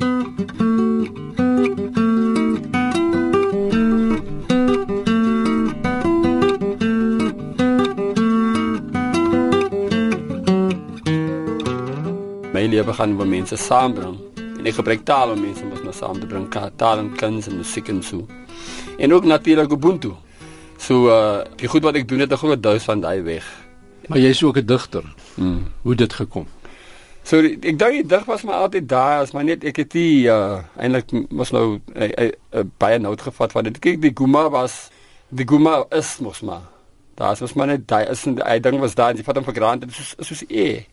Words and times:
My 0.00 0.06
lewe 12.66 12.92
gaan 12.92 13.16
waar 13.16 13.26
mense 13.26 13.56
saambring 13.56 14.16
en 14.58 14.66
ek 14.66 14.74
gebruik 14.74 15.04
taal 15.04 15.30
om 15.32 15.40
mense 15.40 15.64
mos 15.64 15.82
nou 15.84 15.92
saam 15.92 16.20
te 16.20 16.26
bring, 16.26 16.48
taal 16.76 16.98
en 16.98 17.12
kuns 17.16 17.46
en 17.48 17.56
musiek 17.56 17.88
en 17.88 18.02
so. 18.02 18.26
En 18.98 19.12
ook 19.12 19.24
natuurlik 19.24 19.72
Ubuntu. 19.72 20.14
So 20.78 21.08
uh 21.08 21.44
die 21.56 21.68
goed 21.68 21.84
wat 21.84 21.94
ek 22.00 22.08
doen 22.08 22.24
het 22.24 22.32
'n 22.32 22.36
groot 22.36 22.62
deel 22.62 22.78
van 22.78 23.00
daai 23.00 23.20
weg. 23.22 23.44
Maar 24.08 24.18
jy's 24.18 24.42
ook 24.42 24.56
'n 24.56 24.66
digter. 24.66 25.04
Hmm. 25.34 25.62
Hoe 25.82 25.94
dit 25.94 26.12
gekom? 26.12 26.46
So 27.30 27.38
ek 27.46 27.60
dink 27.62 27.78
die 27.78 28.06
dig 28.10 28.24
was 28.26 28.42
maar 28.42 28.64
altyd 28.66 28.88
daar, 28.90 29.20
as 29.22 29.30
maar 29.30 29.44
net 29.46 29.62
ek 29.62 29.76
het 29.84 29.92
die 29.94 30.26
uh 30.26 30.64
eintlik 30.74 31.12
mos 31.30 31.52
nou 31.54 31.78
uh, 31.94 32.06
uh, 32.26 32.62
baie 32.82 32.98
nood 32.98 33.22
gevat 33.22 33.52
van 33.54 33.68
dit. 33.68 33.76
Kyk 33.78 34.00
die 34.02 34.10
Guma 34.18 34.48
was 34.50 34.88
die 35.30 35.46
Guma 35.46 35.84
is 35.94 36.16
mos 36.18 36.40
maar. 36.42 36.64
Daar 37.14 37.36
is 37.36 37.42
mos 37.44 37.54
maar 37.54 37.70
net 37.70 37.84
daai 37.86 38.10
is 38.10 38.24
'n 38.26 38.34
ding 38.62 38.80
was 38.82 38.96
daar 38.98 39.10
en 39.10 39.16
jy 39.16 39.22
vat 39.22 39.38
hom 39.38 39.46
vir 39.46 39.54
granted 39.54 39.92
soos 39.94 40.16
soos 40.18 40.42
e 40.48 40.86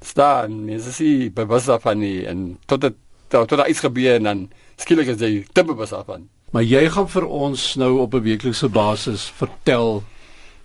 staan, 0.00 0.64
mense 0.64 0.88
sê 0.96 1.28
bewus 1.28 1.68
daarvan 1.68 1.98
nie 1.98 2.24
en 2.24 2.56
tot 2.66 2.80
dit 2.80 2.96
tot 3.28 3.48
daar 3.48 3.68
iets 3.68 3.84
gebeur 3.84 4.16
en 4.16 4.22
dan 4.22 4.50
skielik 4.76 5.12
is 5.12 5.20
jy 5.20 5.44
te 5.52 5.64
bewus 5.64 5.90
daarvan. 5.90 6.28
Maar 6.52 6.62
jy 6.62 6.88
gaan 6.88 7.08
vir 7.08 7.26
ons 7.26 7.76
nou 7.76 7.98
op 8.00 8.14
'n 8.14 8.22
weeklikse 8.22 8.68
basis 8.68 9.28
vertel 9.28 10.02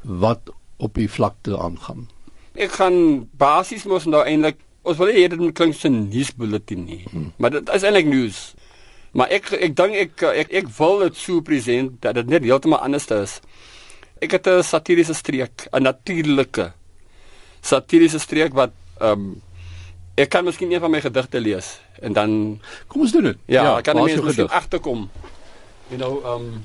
wat 0.03 0.39
op 0.77 0.93
die 0.93 1.09
vlakte 1.09 1.59
aangaan. 1.59 2.07
Ek 2.55 2.71
gaan 2.71 3.27
basies 3.37 3.83
mos 3.83 4.05
nou 4.05 4.23
eintlik 4.23 4.68
ons 4.83 4.97
wil 4.97 5.11
hê 5.11 5.27
dit 5.27 5.39
moet 5.39 5.55
klink 5.55 5.75
so 5.75 5.89
'n 5.89 6.09
nuusbulletin 6.09 6.85
nie, 6.85 7.03
hmm. 7.11 7.33
maar 7.37 7.51
dit 7.51 7.69
is 7.69 7.83
eintlik 7.83 8.05
nuus. 8.05 8.53
Maar 9.11 9.29
ek 9.29 9.51
ek 9.51 9.75
dink 9.75 9.95
ek, 9.95 10.23
ek 10.23 10.49
ek 10.61 10.67
wil 10.77 10.99
dit 10.99 11.15
so 11.17 11.41
present 11.41 12.01
dat 12.01 12.15
dit 12.15 12.27
net 12.27 12.43
heeltemal 12.43 12.79
anders 12.79 13.09
is. 13.11 13.39
Ek 14.21 14.31
het 14.31 14.47
'n 14.47 14.63
satiriese 14.63 15.13
streek, 15.13 15.67
'n 15.71 15.83
natuurlike 15.83 16.73
satiriese 17.61 18.19
streek 18.19 18.53
wat 18.53 18.71
ehm 18.99 19.11
um, 19.11 19.41
ek 20.15 20.29
kan 20.29 20.43
miskien 20.43 20.71
een 20.71 20.79
van 20.79 20.91
my 20.91 21.01
gedigte 21.01 21.39
lees 21.39 21.79
en 22.01 22.13
dan 22.13 22.59
kom 22.87 23.01
ons 23.01 23.11
doen 23.11 23.23
dit. 23.23 23.37
Ja, 23.45 23.63
ja 23.63 23.81
kan 23.81 23.95
jy 23.97 24.21
miskien 24.21 24.49
agterkom. 24.49 25.09
You 25.89 25.97
know, 25.97 26.19
ehm 26.23 26.45
um, 26.45 26.63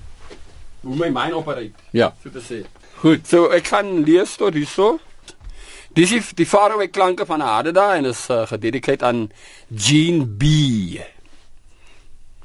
hoe 0.81 0.97
my 0.97 1.09
mind 1.09 1.33
operate. 1.33 1.73
Ja, 1.91 2.15
so 2.23 2.31
te 2.31 2.43
sê. 2.43 2.65
Goed. 3.01 3.27
So 3.27 3.49
ek 3.51 3.67
gaan 3.73 4.05
lees 4.05 4.37
tot 4.37 4.55
hierso. 4.55 4.99
Dis 5.95 6.11
die, 6.11 6.19
die 6.35 6.47
faraway 6.47 6.89
klanke 6.91 7.23
van 7.23 7.43
Hadeda 7.45 7.93
en 7.95 8.09
is 8.09 8.25
uh, 8.27 8.41
gededikeer 8.51 9.05
aan 9.07 9.29
Jean 9.71 10.25
B. 10.27 10.49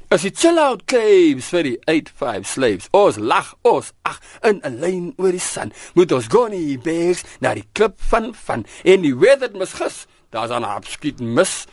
As 0.06 0.22
die 0.22 0.30
chill 0.30 0.58
out 0.62 0.84
caves 0.86 1.48
vir 1.50 1.66
die 1.66 1.72
85 1.88 2.46
slaves. 2.46 2.86
Ons 2.94 3.16
lag 3.18 3.48
ons 3.66 3.88
ag 4.06 4.20
in 4.46 4.60
'n 4.62 4.76
lyn 4.78 5.08
oor 5.18 5.34
die 5.34 5.42
son. 5.42 5.72
Moet 5.98 6.14
ons 6.14 6.28
gaan 6.30 6.54
nie 6.54 6.78
bags 6.78 7.24
na 7.42 7.56
die 7.58 7.66
klip 7.74 7.98
van 8.12 8.30
van 8.38 8.62
en 8.86 9.02
die 9.02 9.16
weather 9.18 9.50
mos 9.50 9.74
gis. 9.80 10.06
Daar's 10.30 10.54
'n 10.54 10.62
abskiet 10.62 11.18
mis. 11.18 11.66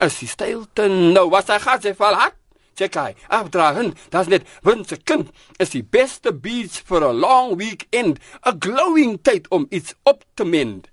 As 0.00 0.20
die 0.20 0.28
stilte 0.28 0.88
nou 0.88 1.28
was 1.28 1.52
hy 1.52 1.58
gat 1.58 1.82
sy 1.82 1.92
val 1.92 2.16
hard. 2.16 2.36
Check 2.80 2.94
hy. 2.96 3.12
Afdragen. 3.28 3.92
Das 4.08 4.26
net 4.26 4.48
wind 4.62 4.88
se 4.88 4.96
kind 4.96 5.28
is 5.58 5.76
die 5.76 5.84
beste 5.84 6.32
beach 6.32 6.80
for 6.80 7.04
a 7.04 7.12
long 7.12 7.58
weekend. 7.58 8.18
A 8.46 8.56
glowing 8.58 9.20
tyd 9.22 9.48
om 9.50 9.66
iets 9.68 9.92
op 10.04 10.24
te 10.34 10.44
mend 10.44 10.88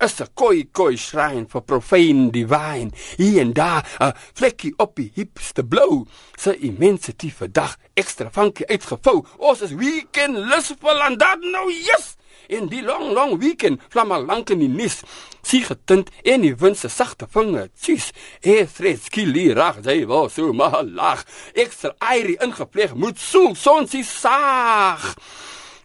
is 0.00 0.20
'n 0.20 0.28
koi 0.34 0.58
koi 0.78 0.96
shrine 0.96 1.46
vir 1.50 1.62
profane 1.62 2.30
divine. 2.30 2.90
Hier 3.16 3.40
en 3.40 3.52
daar 3.52 3.82
'n 4.00 4.14
vlekkie 4.38 4.74
op 4.76 4.94
die 4.96 5.10
hipste 5.14 5.64
blou. 5.64 6.06
Sy 6.36 6.50
immensity 6.50 7.30
vir 7.30 7.48
dag 7.52 7.76
ekstra 7.94 8.30
funky 8.30 8.64
uitgevou. 8.66 9.26
Ons 9.38 9.60
is 9.60 9.74
weekend 9.74 10.36
lustful 10.36 11.02
and 11.02 11.18
that 11.18 11.40
no 11.40 11.68
yes! 11.68 12.16
In 12.48 12.68
die 12.68 12.82
long 12.82 13.12
long 13.12 13.38
weekend 13.38 13.80
flamme 13.88 14.18
lank 14.18 14.50
in 14.50 14.58
die 14.58 14.68
nis 14.68 15.02
sie 15.42 15.64
getint 15.64 16.10
en 16.22 16.40
die 16.40 16.54
wind 16.54 16.78
se 16.78 16.88
sagte 16.88 17.26
vinger 17.30 17.68
tsies 17.74 18.12
e 18.40 18.66
thread 18.66 19.02
skilly 19.02 19.52
rag 19.52 19.84
jy 19.84 20.06
was 20.06 20.34
so 20.34 20.52
maar 20.52 20.84
lag. 20.84 21.24
Ekstra 21.54 21.94
airy 21.98 22.36
ingepleeg 22.40 22.94
moet 22.94 23.18
so 23.18 23.54
sonsie 23.54 24.04
saag 24.04 25.16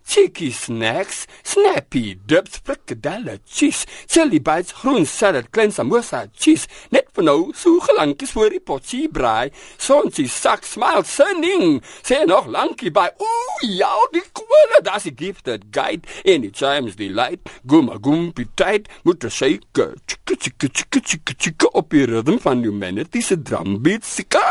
cheeky 0.06 0.52
snacks, 0.52 1.28
snappy 1.44 2.16
dips, 2.16 2.60
frikadelle, 2.60 3.40
cheese, 3.46 3.86
chili 4.08 4.40
bites, 4.40 4.74
groen 4.74 5.06
salad, 5.06 5.52
klein 5.52 5.72
samosa, 5.72 6.28
cheese, 6.34 6.68
net 6.92 7.03
vir 7.14 7.26
nou, 7.28 7.52
so 7.54 7.78
gelankies 7.86 8.32
voor 8.34 8.50
die 8.54 8.62
potjie 8.64 9.08
braai, 9.14 9.52
sonsie 9.78 10.26
sak, 10.32 10.66
smile, 10.66 11.04
sinning, 11.06 11.82
sê 12.02 12.24
nog 12.30 12.48
lankie 12.50 12.90
by, 12.94 13.06
ooh, 13.22 13.66
ja, 13.70 13.92
die 14.16 14.24
kwale, 14.34 14.82
das 14.86 15.06
die 15.06 15.14
gifted 15.20 15.68
guide, 15.76 16.10
en 16.26 16.46
die 16.46 16.54
chimes 16.54 16.98
die 16.98 17.12
light, 17.14 17.52
gumma 17.70 18.00
gumpie 18.02 18.48
tight, 18.58 18.90
moet 19.06 19.24
er 19.24 19.34
shake, 19.34 19.90
chicka, 20.10 20.40
chicka, 20.40 20.72
chicka, 20.74 21.04
chicka, 21.04 21.38
chicka, 21.38 21.70
op 21.78 21.94
die 21.94 22.08
rhythm 22.10 22.40
van 22.42 22.66
humanity 22.66 23.22
se 23.22 23.38
drumbeat, 23.38 24.06
sika, 24.08 24.46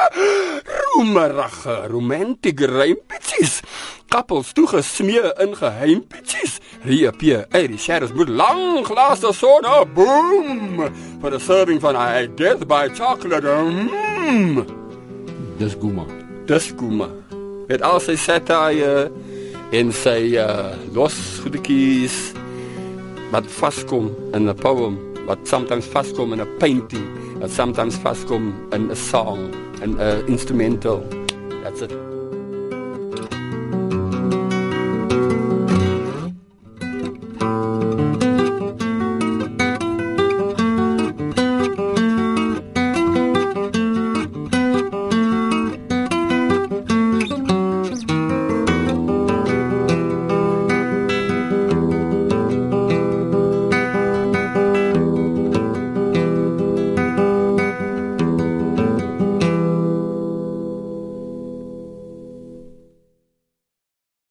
roemerige, 0.93 1.81
romantic 1.91 2.63
rijmpetjies, 2.71 3.61
kappels 4.13 4.53
toegesmee 4.53 5.33
in 5.41 5.55
geheimpetjies. 5.57 6.59
Reepie, 6.85 7.37
uit 7.55 7.69
die 7.73 7.79
shadows 7.81 8.13
moet 8.13 8.29
lang 8.29 8.85
glas 8.87 9.23
de 9.23 9.33
son 9.33 9.67
op, 9.67 9.95
boom, 9.95 10.83
for 11.21 11.31
the 11.31 11.39
serving 11.39 11.81
van 11.81 11.97
I 11.97 12.27
death 12.53 12.69
by 12.69 12.89
chocolate. 12.89 13.45
Mm. 13.45 14.67
Dis 15.59 15.75
Guma. 15.75 16.05
Dis 16.47 16.73
Guma. 16.77 17.09
Met 17.69 17.83
al 17.83 18.01
sy 18.03 18.17
satire 18.19 19.09
en 19.73 19.93
sy 19.97 20.35
uh, 20.37 20.75
los 20.93 21.17
goedetjies 21.45 22.17
wat 23.33 23.49
vaskom 23.61 24.11
in 24.37 24.49
'n 24.49 24.57
poem, 24.61 24.99
wat 25.27 25.41
sometimes 25.49 25.87
vaskom 25.87 26.33
in 26.33 26.41
'n 26.41 26.57
painting, 26.59 27.07
wat 27.41 27.51
sometimes 27.51 27.97
vaskom 27.97 28.53
in 28.73 28.91
'n 28.91 28.97
song, 28.97 29.49
in 29.81 29.97
'n 29.97 30.27
instrumental. 30.27 31.01
That's 31.63 31.81
it. 31.81 32.22